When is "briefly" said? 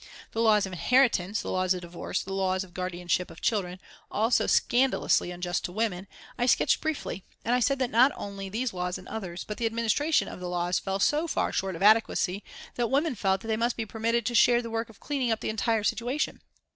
6.81-7.23